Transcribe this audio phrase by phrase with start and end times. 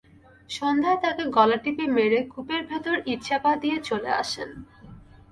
[0.49, 4.49] সন্ধ্যায় তাকে গলা টিপে মেরে কূপের ভেতর ইটচাপা দিয়ে চলে আসেন।